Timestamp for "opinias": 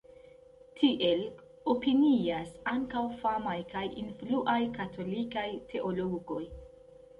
1.73-2.49